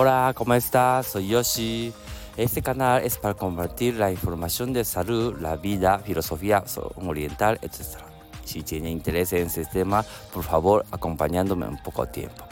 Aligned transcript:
Hola, 0.00 0.32
¿cómo 0.32 0.54
estás? 0.54 1.08
Soy 1.08 1.26
Yoshi. 1.26 1.92
Este 2.36 2.62
canal 2.62 3.02
es 3.02 3.18
para 3.18 3.34
compartir 3.34 3.96
la 3.96 4.12
información 4.12 4.72
de 4.72 4.84
salud, 4.84 5.36
la 5.40 5.56
vida, 5.56 5.98
filosofía 5.98 6.62
oriental, 7.04 7.58
etc. 7.62 7.98
Si 8.44 8.62
tiene 8.62 8.92
interés 8.92 9.32
en 9.32 9.48
este 9.48 9.64
tema, 9.64 10.04
por 10.32 10.44
favor, 10.44 10.86
acompañándome 10.92 11.66
un 11.66 11.82
poco 11.82 12.06
tiempo. 12.06 12.44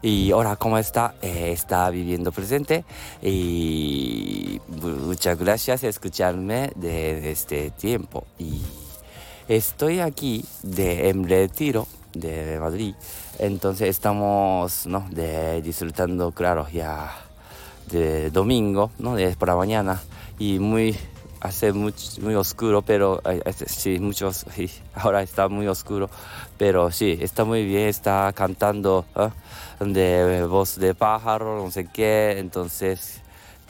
Y 0.00 0.32
hola, 0.32 0.56
¿cómo 0.56 0.78
está? 0.78 1.14
Eh, 1.20 1.52
está 1.52 1.90
viviendo 1.90 2.32
presente 2.32 2.86
y 3.20 4.58
muchas 4.80 5.38
gracias 5.38 5.82
por 5.82 5.90
escucharme 5.90 6.72
de 6.74 7.32
este 7.32 7.70
tiempo. 7.72 8.24
Estoy 9.46 10.00
aquí 10.00 10.42
de, 10.62 11.10
en 11.10 11.28
retiro 11.28 11.86
de 12.14 12.58
Madrid, 12.60 12.94
entonces 13.38 13.88
estamos 13.88 14.86
¿no? 14.86 15.06
de, 15.10 15.62
disfrutando, 15.62 16.32
claro, 16.32 16.66
ya 16.72 17.12
de 17.90 18.30
domingo, 18.30 18.90
¿no? 18.98 19.16
de 19.16 19.34
por 19.36 19.48
la 19.48 19.56
mañana 19.56 20.00
y 20.38 20.58
muy 20.58 20.96
hace 21.42 21.72
muy, 21.72 21.92
muy 22.20 22.34
oscuro, 22.36 22.82
pero 22.82 23.20
sí, 23.66 23.98
muchos, 23.98 24.46
ahora 24.94 25.22
está 25.22 25.48
muy 25.48 25.66
oscuro, 25.66 26.08
pero 26.56 26.90
sí, 26.92 27.18
está 27.20 27.44
muy 27.44 27.64
bien, 27.64 27.88
está 27.88 28.32
cantando 28.32 29.04
¿eh? 29.16 29.30
de 29.84 30.44
voz 30.44 30.78
de 30.78 30.94
pájaro, 30.94 31.64
no 31.64 31.70
sé 31.72 31.86
qué, 31.92 32.36
entonces, 32.38 33.21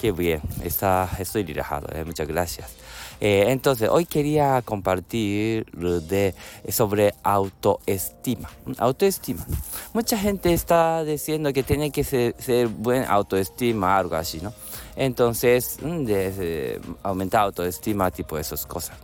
qué 0.03 0.11
bien, 0.11 0.41
está, 0.65 1.09
estoy 1.21 1.45
relajado, 1.45 1.87
¿eh? 1.95 2.05
muchas 2.05 2.27
gracias. 2.27 2.73
Eh, 3.21 3.45
entonces, 3.51 3.89
hoy 3.89 4.05
quería 4.05 4.61
compartir 4.63 5.65
de, 5.71 6.35
sobre 6.71 7.15
autoestima. 7.23 8.51
Autoestima. 8.79 9.47
Mucha 9.95 10.19
gente 10.19 10.53
está 10.53 11.05
diciendo 11.05 11.53
que 11.53 11.63
tiene 11.63 11.93
que 11.93 12.03
ser, 12.03 12.35
ser 12.37 12.67
buen 12.67 13.05
autoestima, 13.05 13.97
algo 13.97 14.17
así, 14.17 14.41
¿no? 14.41 14.53
Entonces, 14.97 15.79
mm, 15.83 16.05
de, 16.05 16.81
aumentar 17.03 17.43
autoestima, 17.43 18.11
tipo 18.11 18.39
esas 18.39 18.67
cosas. 18.67 18.97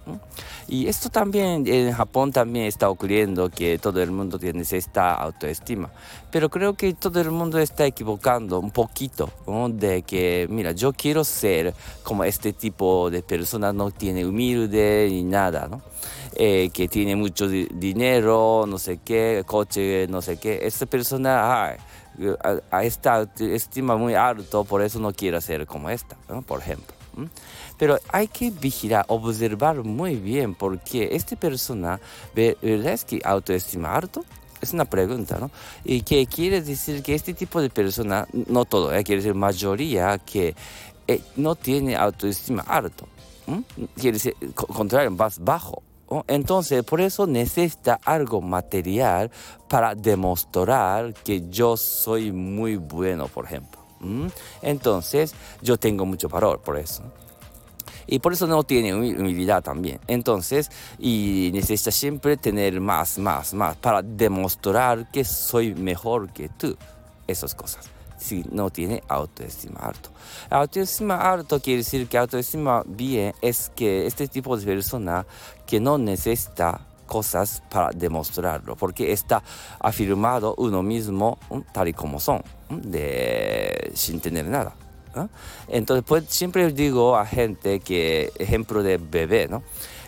Y 0.66 0.86
esto 0.86 1.08
también 1.08 1.66
en 1.66 1.92
Japón 1.92 2.30
también 2.30 2.66
está 2.66 2.90
ocurriendo 2.90 3.48
que 3.48 3.78
todo 3.78 4.02
el 4.02 4.10
mundo 4.10 4.38
tiene 4.38 4.62
esta 4.70 5.14
autoestima. 5.14 5.90
Pero 6.30 6.50
creo 6.50 6.74
que 6.74 6.92
todo 6.92 7.20
el 7.20 7.30
mundo 7.30 7.58
está 7.58 7.86
equivocando 7.86 8.60
un 8.60 8.70
poquito 8.70 9.30
de 9.70 10.02
que, 10.02 10.46
mira, 10.50 10.72
yo 10.72 10.92
quiero 10.92 11.24
ser 11.24 11.74
como 12.02 12.24
este 12.24 12.52
tipo 12.52 13.10
de 13.10 13.22
persona, 13.22 13.72
no 13.72 13.90
tiene 13.90 14.26
humilde 14.26 15.08
ni 15.10 15.22
nada, 15.22 15.68
¿no? 15.68 15.80
Eh, 16.34 16.70
que 16.72 16.86
tiene 16.86 17.16
mucho 17.16 17.48
dinero, 17.48 18.64
no 18.68 18.78
sé 18.78 19.00
qué, 19.04 19.42
coche, 19.46 20.06
no 20.08 20.20
sé 20.20 20.36
qué. 20.36 20.60
Esta 20.62 20.86
persona, 20.86 21.64
ay, 21.64 21.76
a, 22.70 22.84
esta 22.84 23.28
estima 23.38 23.96
muy 23.96 24.14
alto, 24.14 24.64
por 24.64 24.82
eso 24.82 24.98
no 24.98 25.12
quiero 25.12 25.40
ser 25.40 25.66
como 25.66 25.90
esta, 25.90 26.16
por 26.46 26.60
ejemplo. 26.60 26.94
Pero 27.78 27.98
hay 28.12 28.28
que 28.28 28.50
vigilar, 28.50 29.04
observar 29.08 29.82
muy 29.84 30.16
bien, 30.16 30.54
porque 30.54 31.10
esta 31.12 31.36
persona, 31.36 32.00
¿verdad 32.34 32.92
es 32.92 33.04
que 33.04 33.20
autoestima 33.24 33.94
alto? 33.94 34.24
Es 34.60 34.72
una 34.72 34.84
pregunta, 34.84 35.38
¿no? 35.38 35.50
Y 35.84 36.02
que 36.02 36.26
quiere 36.26 36.60
decir 36.60 37.02
que 37.02 37.14
este 37.14 37.34
tipo 37.34 37.60
de 37.60 37.70
persona, 37.70 38.26
no 38.32 38.64
todo, 38.64 38.92
¿eh? 38.92 39.04
quiere 39.04 39.22
decir 39.22 39.34
mayoría 39.34 40.18
que 40.18 40.54
eh, 41.06 41.22
no 41.36 41.54
tiene 41.54 41.96
autoestima 41.96 42.62
alto. 42.62 43.06
Quiere 43.94 44.18
decir, 44.18 44.34
contrario, 44.54 45.10
más 45.10 45.38
bajo. 45.38 45.82
Entonces, 46.26 46.84
por 46.84 47.00
eso 47.00 47.26
necesita 47.26 48.00
algo 48.04 48.40
material 48.40 49.30
para 49.68 49.94
demostrar 49.94 51.12
que 51.14 51.48
yo 51.50 51.76
soy 51.76 52.32
muy 52.32 52.76
bueno, 52.76 53.28
por 53.28 53.44
ejemplo. 53.44 53.78
Entonces, 54.62 55.34
yo 55.60 55.76
tengo 55.76 56.06
mucho 56.06 56.28
valor 56.28 56.60
por 56.60 56.78
eso. 56.78 57.02
Y 58.06 58.20
por 58.20 58.32
eso 58.32 58.46
no 58.46 58.64
tiene 58.64 58.94
humildad 58.94 59.62
también. 59.62 60.00
Entonces, 60.06 60.70
y 60.98 61.50
necesita 61.52 61.90
siempre 61.90 62.38
tener 62.38 62.80
más, 62.80 63.18
más, 63.18 63.52
más 63.52 63.76
para 63.76 64.00
demostrar 64.00 65.10
que 65.10 65.24
soy 65.24 65.74
mejor 65.74 66.32
que 66.32 66.48
tú. 66.48 66.74
Esas 67.26 67.54
cosas 67.54 67.97
no 68.50 68.70
tiene 68.70 69.02
autoestima 69.08 69.80
alto. 69.80 70.10
Autoestima 70.50 71.16
alto 71.16 71.60
quiere 71.60 71.78
decir 71.78 72.08
que 72.08 72.18
autoestima 72.18 72.82
bien 72.86 73.34
es 73.40 73.70
que 73.74 74.06
este 74.06 74.28
tipo 74.28 74.56
de 74.56 74.64
persona 74.64 75.26
que 75.66 75.80
no 75.80 75.98
necesita 75.98 76.86
cosas 77.06 77.62
para 77.70 77.90
demostrarlo, 77.90 78.76
porque 78.76 79.12
está 79.12 79.42
afirmado 79.80 80.54
uno 80.58 80.82
mismo 80.82 81.38
tal 81.72 81.88
y 81.88 81.92
como 81.92 82.20
son, 82.20 82.42
de, 82.68 83.90
sin 83.94 84.20
tener 84.20 84.46
nada. 84.46 84.74
Entonces, 85.66 86.04
pues, 86.06 86.24
siempre 86.28 86.70
digo 86.70 87.16
a 87.16 87.26
gente 87.26 87.80
que, 87.80 88.30
ejemplo 88.38 88.84
de 88.84 88.98
bebé, 88.98 89.48
¿no? 89.48 89.62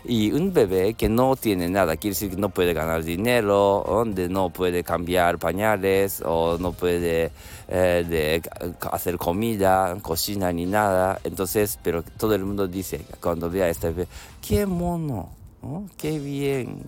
Y 0.05 0.33
un 0.33 0.53
bebé 0.53 0.95
que 0.95 1.09
no 1.09 1.37
tiene 1.37 1.69
nada, 1.69 1.97
quiere 1.97 2.15
decir 2.15 2.31
que 2.31 2.37
no 2.37 2.49
puede 2.49 2.73
ganar 2.73 3.05
dinero, 3.05 3.85
donde 3.87 4.29
no 4.29 4.51
puede 4.51 4.83
cambiar 4.83 5.39
pañales 5.39 6.23
o 6.25 6.57
no 6.59 6.73
puede 6.73 7.31
eh, 7.69 8.41
hacer 8.91 9.19
comida, 9.19 9.97
cocina 10.01 10.53
ni 10.53 10.67
nada. 10.67 11.21
Entonces, 11.25 11.79
pero 11.83 12.03
todo 12.03 12.35
el 12.35 12.45
mundo 12.45 12.67
dice 12.67 13.05
cuando 13.21 13.51
ve 13.51 13.63
a 13.63 13.69
este 13.69 13.89
bebé, 13.89 14.09
qué 14.41 14.65
mono, 14.67 15.31
qué 15.97 16.19
bien, 16.19 16.83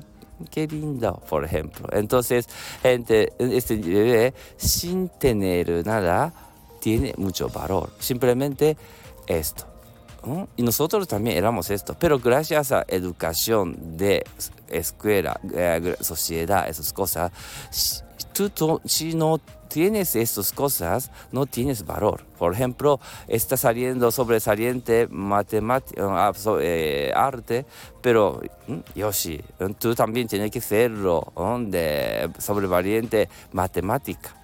qué 0.50 0.66
lindo, 0.66 1.22
por 1.28 1.44
ejemplo. 1.44 1.88
Entonces, 1.92 2.48
este 2.82 3.76
bebé 3.76 4.34
sin 4.56 5.08
tener 5.08 5.84
nada 5.86 6.32
tiene 6.80 7.14
mucho 7.16 7.48
valor. 7.48 7.90
Simplemente 7.98 8.76
esto. 9.26 9.71
Y 10.56 10.62
nosotros 10.62 11.08
también 11.08 11.36
éramos 11.36 11.70
esto, 11.70 11.96
pero 11.98 12.18
gracias 12.18 12.70
a 12.70 12.84
educación 12.86 13.96
de 13.96 14.24
escuela, 14.68 15.40
eh, 15.52 15.96
sociedad, 16.00 16.68
esas 16.68 16.92
cosas, 16.92 17.32
tú, 18.32 18.80
si 18.84 19.14
no 19.14 19.40
tienes 19.72 20.14
estas 20.16 20.52
cosas, 20.52 21.10
no 21.32 21.46
tienes 21.46 21.84
valor. 21.84 22.24
Por 22.38 22.52
ejemplo, 22.52 23.00
está 23.26 23.56
saliendo 23.56 24.10
sobresaliente 24.10 25.08
matemática, 25.10 26.28
ah, 26.28 26.32
eh, 26.60 27.10
arte, 27.14 27.64
pero 28.00 28.42
Yoshi, 28.94 29.40
tú 29.78 29.94
también 29.94 30.28
tienes 30.28 30.50
que 30.50 30.60
serlo 30.60 31.32
de 31.66 32.30
sobresaliente 32.38 33.28
matemática. 33.52 34.41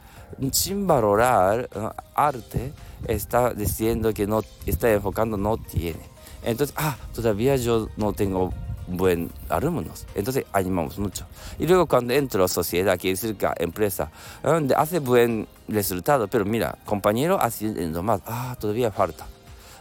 Sin 0.53 0.87
valorar 0.87 1.69
arte, 2.15 2.73
está 3.07 3.55
diciendo 3.55 4.13
que 4.13 4.27
no 4.27 4.43
está 4.67 4.91
enfocando, 4.93 5.37
no 5.37 5.57
tiene. 5.57 6.01
Entonces, 6.43 6.75
ah, 6.79 6.97
todavía 7.15 7.57
yo 7.57 7.89
no 7.97 8.13
tengo 8.13 8.53
buen 8.89 9.31
alumnos. 9.49 10.07
Entonces 10.15 10.45
animamos 10.53 10.99
mucho. 10.99 11.27
Y 11.59 11.67
luego 11.67 11.87
cuando 11.87 12.15
entro 12.15 12.45
a 12.45 12.49
sociedad, 12.49 12.99
quiere 12.99 13.15
decir 13.15 13.37
que 13.37 13.49
empresa, 13.59 14.11
donde 14.43 14.75
hace 14.75 14.99
buen 14.99 15.47
resultado, 15.69 16.29
pero 16.29 16.45
mira, 16.45 16.79
compañero 16.85 17.39
haciendo 17.41 18.03
más, 18.03 18.21
ah, 18.27 18.57
todavía 18.59 18.91
falta. 18.91 19.27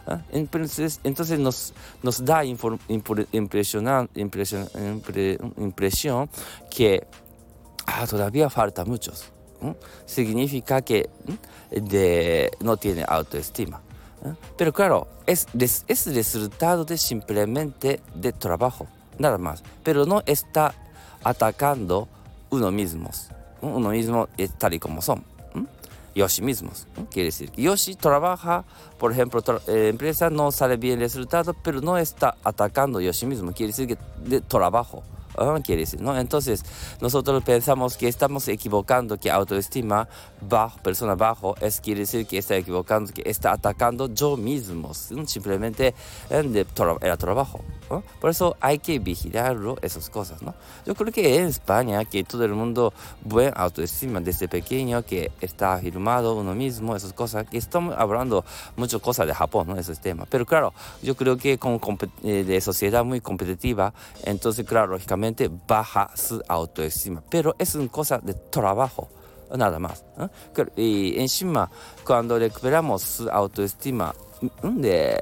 ¿Ah? 0.06 0.20
Entonces, 0.30 1.00
entonces 1.04 1.38
nos, 1.38 1.74
nos 2.02 2.24
da 2.24 2.44
impresión, 2.44 3.88
impresión 5.56 6.30
que 6.70 7.06
ah, 7.86 8.06
todavía 8.06 8.48
falta 8.50 8.84
muchos. 8.84 9.30
Significa 10.06 10.82
que 10.82 11.08
de, 11.70 12.50
no 12.60 12.76
tiene 12.76 13.04
autoestima. 13.06 13.80
Pero 14.56 14.72
claro, 14.72 15.06
es, 15.26 15.46
es 15.86 16.14
resultado 16.14 16.84
de 16.84 16.98
simplemente 16.98 18.00
de 18.14 18.32
trabajo, 18.32 18.86
nada 19.18 19.38
más. 19.38 19.62
Pero 19.84 20.06
no 20.06 20.22
está 20.26 20.74
atacando 21.22 22.08
uno 22.50 22.70
mismo, 22.70 23.10
uno 23.60 23.90
mismo 23.90 24.28
es 24.36 24.52
tal 24.58 24.74
y 24.74 24.78
como 24.78 25.02
son. 25.02 25.24
Yoshi 26.14 26.42
mismos. 26.42 26.86
Quiere 27.10 27.26
decir 27.26 27.50
que 27.50 27.62
Yoshi 27.62 27.94
trabaja, 27.94 28.64
por 28.98 29.12
ejemplo, 29.12 29.40
eh, 29.68 29.88
empresa 29.88 30.30
no 30.30 30.50
sale 30.50 30.76
bien 30.76 30.94
el 30.94 31.00
resultado, 31.00 31.54
pero 31.54 31.80
no 31.80 31.96
está 31.96 32.36
atacando 32.42 33.00
Yoshi 33.00 33.26
mismo. 33.26 33.52
Quiere 33.52 33.72
decir 33.72 33.86
que 33.86 33.98
de 34.28 34.40
trabajo 34.40 35.04
quiere 35.64 35.82
decir, 35.82 36.00
¿no? 36.00 36.18
Entonces, 36.18 36.64
nosotros 37.00 37.42
pensamos 37.42 37.96
que 37.96 38.08
estamos 38.08 38.48
equivocando, 38.48 39.18
que 39.18 39.30
autoestima 39.30 40.08
bajo, 40.40 40.78
persona 40.80 41.14
bajo, 41.14 41.54
es 41.60 41.80
quiere 41.80 42.00
decir 42.00 42.26
que 42.26 42.38
está 42.38 42.56
equivocando, 42.56 43.12
que 43.12 43.22
está 43.26 43.52
atacando 43.52 44.12
yo 44.12 44.36
mismo, 44.36 44.94
simplemente 44.94 45.94
en 46.30 46.54
el 46.56 46.66
trabajo. 47.18 47.60
Por 48.20 48.30
eso 48.30 48.56
hay 48.60 48.78
que 48.78 48.98
vigilarlo, 48.98 49.78
esas 49.80 50.10
cosas, 50.10 50.42
¿no? 50.42 50.54
Yo 50.84 50.94
creo 50.94 51.12
que 51.12 51.36
en 51.36 51.46
España, 51.46 52.04
que 52.04 52.22
todo 52.22 52.44
el 52.44 52.52
mundo 52.52 52.92
buen 53.22 53.52
autoestima 53.56 54.20
desde 54.20 54.46
pequeño, 54.46 55.02
que 55.04 55.30
está 55.40 55.74
afirmado 55.74 56.34
uno 56.34 56.54
mismo, 56.54 56.94
esas 56.94 57.12
cosas, 57.14 57.46
que 57.48 57.56
estamos 57.56 57.94
hablando 57.96 58.44
muchas 58.76 59.00
cosas 59.00 59.26
de 59.26 59.34
Japón, 59.34 59.68
¿no? 59.68 59.76
Esos 59.76 60.00
temas. 60.00 60.28
Pero 60.30 60.44
claro, 60.44 60.74
yo 61.02 61.16
creo 61.16 61.36
que 61.36 61.58
con 61.58 61.80
eh, 62.22 62.44
de 62.44 62.60
sociedad 62.60 63.04
muy 63.04 63.20
competitiva, 63.20 63.94
entonces, 64.24 64.66
claro, 64.66 64.88
lógicamente 64.88 65.27
baja 65.66 66.10
su 66.14 66.42
autoestima. 66.48 67.22
Pero 67.28 67.54
es 67.58 67.74
una 67.74 67.88
cosa 67.88 68.18
de 68.18 68.34
trabajo. 68.34 69.08
nada 69.56 69.78
más. 69.78 70.04
Y 70.76 71.18
encima, 71.18 71.70
cuando 72.04 72.38
recuperamos 72.38 73.02
su 73.02 73.28
autoestima 73.30 74.14
de 74.62 75.16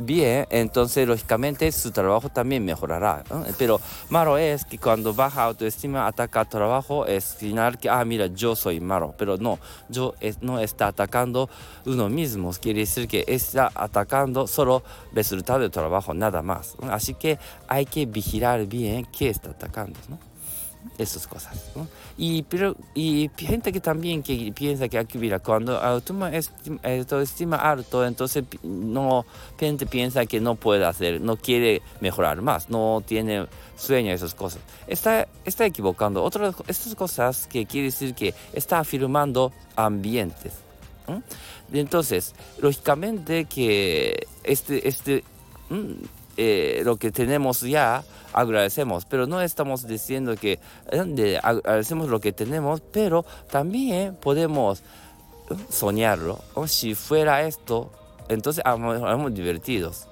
bien, 0.00 0.46
entonces 0.50 1.06
lógicamente 1.06 1.70
su 1.72 1.90
trabajo 1.90 2.28
también 2.28 2.64
mejorará. 2.64 3.24
Pero 3.58 3.80
malo 4.10 4.38
es 4.38 4.64
que 4.64 4.78
cuando 4.78 5.14
baja 5.14 5.44
autoestima 5.44 6.06
ataca 6.06 6.44
trabajo, 6.44 7.06
es 7.06 7.34
final 7.34 7.78
que, 7.78 7.88
ah, 7.88 8.04
mira, 8.04 8.26
yo 8.26 8.56
soy 8.56 8.80
malo. 8.80 9.14
Pero 9.16 9.36
no, 9.36 9.58
yo 9.88 10.14
no 10.40 10.60
está 10.60 10.88
atacando 10.88 11.48
uno 11.84 12.08
mismo. 12.08 12.50
Quiere 12.60 12.80
decir 12.80 13.08
que 13.08 13.24
está 13.26 13.70
atacando 13.74 14.46
solo 14.46 14.82
resultado 15.12 15.60
del 15.60 15.70
trabajo, 15.70 16.14
nada 16.14 16.42
más. 16.42 16.76
Así 16.90 17.14
que 17.14 17.38
hay 17.68 17.86
que 17.86 18.06
vigilar 18.06 18.66
bien 18.66 19.06
qué 19.06 19.30
está 19.30 19.50
atacando. 19.50 19.98
Esas 20.98 21.26
cosas. 21.26 21.72
Y, 22.16 22.42
pero, 22.44 22.76
y 22.94 23.30
gente 23.36 23.72
que 23.72 23.80
también 23.80 24.22
que 24.22 24.52
piensa 24.54 24.88
que 24.88 24.98
aquí, 24.98 25.18
mira, 25.18 25.38
cuando 25.40 25.78
autoestima, 25.78 27.56
alto, 27.56 28.04
entonces 28.06 28.44
no, 28.62 29.26
gente 29.58 29.86
piensa 29.86 30.26
que 30.26 30.40
no 30.40 30.54
puede 30.54 30.84
hacer, 30.84 31.20
no 31.20 31.36
quiere 31.36 31.82
mejorar 32.00 32.40
más, 32.42 32.70
no 32.70 33.02
tiene 33.04 33.46
sueño, 33.76 34.12
esas 34.12 34.34
cosas. 34.34 34.60
Está, 34.86 35.28
está 35.44 35.66
equivocando. 35.66 36.22
Otras, 36.22 36.54
estas 36.66 36.94
cosas 36.94 37.46
que 37.46 37.66
quiere 37.66 37.86
decir 37.86 38.14
que 38.14 38.34
está 38.52 38.78
afirmando 38.78 39.52
ambientes. 39.76 40.52
Entonces, 41.72 42.34
lógicamente 42.58 43.44
que 43.44 44.26
este, 44.42 44.88
este, 44.88 45.24
eh, 46.36 46.82
lo 46.84 46.96
que 46.96 47.10
tenemos 47.10 47.60
ya, 47.62 48.04
agradecemos, 48.32 49.04
pero 49.06 49.26
no 49.26 49.40
estamos 49.40 49.86
diciendo 49.86 50.36
que 50.36 50.58
eh, 50.90 51.40
agradecemos 51.42 52.08
lo 52.08 52.20
que 52.20 52.32
tenemos, 52.32 52.80
pero 52.80 53.24
también 53.50 54.14
podemos 54.16 54.82
soñarlo. 55.70 56.38
O 56.54 56.66
si 56.66 56.94
fuera 56.94 57.46
esto, 57.46 57.90
entonces 58.28 58.62
somos 58.64 59.34
divertidos. 59.34 60.06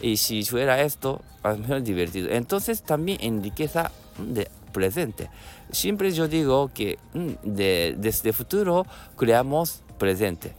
Y 0.00 0.16
si 0.16 0.44
fuera 0.44 0.82
esto, 0.82 1.20
somos 1.42 1.84
divertidos. 1.84 2.30
Entonces 2.32 2.82
también 2.82 3.18
en 3.20 3.42
riqueza 3.42 3.90
de 4.18 4.48
presente. 4.72 5.30
Siempre 5.70 6.10
yo 6.10 6.28
digo 6.28 6.70
que 6.74 6.98
de, 7.42 7.94
desde 7.96 8.32
futuro 8.32 8.86
creamos 9.16 9.82
presente. 9.98 10.52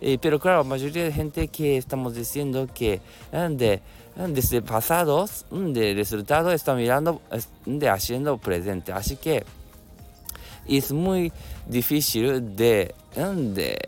Eh, 0.00 0.18
pero 0.20 0.38
claro, 0.38 0.58
la 0.58 0.64
mayoría 0.64 1.04
de 1.04 1.12
gente 1.12 1.48
que 1.48 1.76
estamos 1.76 2.14
diciendo 2.14 2.68
que 2.72 3.00
de 3.32 3.80
desde 4.16 4.62
pasados 4.62 5.44
de 5.50 5.94
resultado 5.94 6.50
está 6.52 6.74
mirando 6.74 7.20
de 7.66 7.88
haciendo 7.88 8.38
presente. 8.38 8.92
Así 8.92 9.16
que 9.16 9.44
es 10.66 10.90
muy 10.92 11.32
difícil 11.68 12.56
de, 12.56 12.94
de 13.14 13.78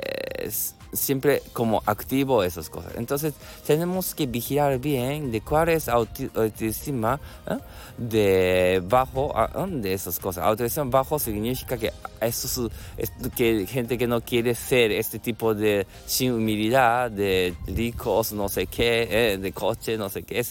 siempre 0.93 1.43
como 1.53 1.83
activo 1.87 2.43
esas 2.43 2.71
cosas. 2.71 2.93
Entonces 2.97 3.35
tenemos 3.67 4.15
que 4.15 4.27
vigilar 4.27 4.79
bien 4.79 5.31
de 5.31 5.41
cuál 5.41 5.69
es 5.69 5.89
autoestima 5.89 7.21
¿eh? 7.47 7.59
de 7.97 8.83
bajo 8.85 9.35
¿eh? 9.37 9.67
de 9.69 9.93
esas 9.93 10.19
cosas. 10.19 10.45
Autoestima 10.45 10.87
bajo 10.87 11.19
significa 11.19 11.77
que 11.77 11.93
eso 12.21 12.71
es, 12.97 13.13
que 13.37 13.67
gente 13.67 13.99
que 13.99 14.07
no 14.07 14.21
quiere 14.21 14.55
ser 14.55 14.93
este 14.93 15.19
tipo 15.19 15.55
de 15.55 15.87
sin 16.07 16.33
humildad, 16.33 17.11
de 17.11 17.55
ricos, 17.67 18.33
no 18.33 18.49
sé 18.49 18.67
qué, 18.67 19.09
¿eh? 19.11 19.39
de 19.39 19.53
coche, 19.53 19.97
no 19.97 20.09
sé 20.09 20.23
qué. 20.23 20.43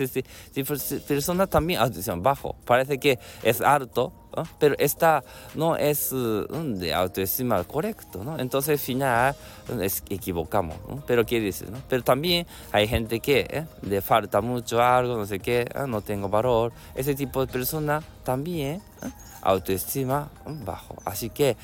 Tipo 0.54 0.76
de 0.76 1.00
persona 1.00 1.48
también 1.48 1.80
autoestima 1.80 2.18
bajo. 2.18 2.56
Parece 2.66 3.00
que 3.00 3.20
es 3.44 3.62
alto 3.62 4.14
pero 4.60 4.76
esta 4.78 5.24
no 5.56 5.76
es 5.76 6.12
mm, 6.12 6.74
de 6.76 6.94
autoestima 6.94 7.64
correcto. 7.64 8.22
Entonces 8.38 8.80
al 8.80 8.86
final 8.86 9.36
es, 9.82 10.04
equivocamos, 10.10 10.78
Pero 11.06 11.26
quiere 11.26 11.46
decir, 11.46 11.70
¿no? 11.70 11.80
Pero 11.88 12.04
también 12.04 12.46
hay 12.72 12.88
gente 12.88 13.20
que 13.20 13.40
¿eh? 13.50 13.66
le 13.82 14.02
falta 14.02 14.42
mucho 14.42 14.82
algo, 14.82 15.18
no 15.18 15.26
sé 15.26 15.40
qué, 15.40 15.62
¿eh? 15.62 15.88
no 15.88 16.02
tengo 16.02 16.30
valor. 16.30 16.72
Ese 16.96 17.16
tipo 17.16 17.46
de 17.46 17.52
persona 17.52 18.02
también 18.24 18.82
¿eh? 19.04 19.12
autoestima 19.42 20.30
bajo. 20.46 20.96
Así 21.06 21.30
que 21.30 21.56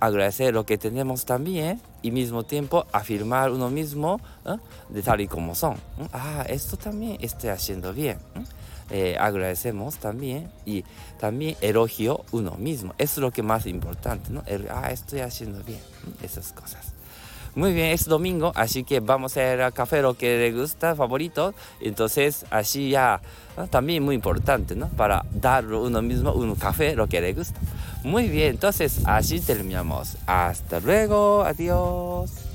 agradecer 0.00 0.54
lo 0.54 0.64
que 0.64 0.78
tenemos 0.78 1.24
también 1.24 1.80
y 2.02 2.10
mismo 2.10 2.44
tiempo 2.44 2.86
afirmar 2.92 3.50
uno 3.50 3.68
mismo 3.68 4.20
de 4.88 5.02
tal 5.02 5.20
y 5.20 5.26
como 5.26 5.54
son. 5.54 5.76
Ah, 6.12 6.44
esto 6.48 6.76
también 6.76 7.18
estoy 7.20 7.50
haciendo 7.50 7.92
bien. 7.92 8.18
Eh, 8.90 9.16
agradecemos 9.18 9.96
también 9.96 10.50
y 10.64 10.84
también 11.20 11.56
elogio 11.60 12.24
uno 12.32 12.52
mismo. 12.52 12.94
Es 12.98 13.18
lo 13.18 13.30
que 13.30 13.42
más 13.42 13.66
importante, 13.66 14.30
¿no? 14.30 14.42
ah, 14.70 14.90
estoy 14.90 15.20
haciendo 15.20 15.62
bien, 15.64 15.80
esas 16.22 16.52
cosas. 16.52 16.94
Muy 17.54 17.72
bien, 17.72 17.88
es 17.88 18.04
domingo, 18.04 18.52
así 18.54 18.84
que 18.84 19.00
vamos 19.00 19.36
a 19.36 19.54
ir 19.54 19.60
al 19.60 19.72
café 19.72 20.00
lo 20.00 20.14
que 20.14 20.38
le 20.38 20.52
gusta, 20.52 20.94
favorito. 20.94 21.54
Entonces, 21.80 22.46
así 22.50 22.90
ya, 22.90 23.20
también 23.70 24.04
muy 24.04 24.14
importante, 24.14 24.76
¿no? 24.76 24.88
Para 24.90 25.24
dar 25.32 25.66
uno 25.66 26.00
mismo 26.00 26.32
un 26.32 26.54
café 26.54 26.94
lo 26.94 27.08
que 27.08 27.20
le 27.20 27.32
gusta. 27.32 27.58
Muy 28.04 28.28
bien, 28.28 28.50
entonces 28.50 29.00
así 29.06 29.40
terminamos. 29.40 30.16
Hasta 30.26 30.78
luego, 30.78 31.42
adiós. 31.42 32.47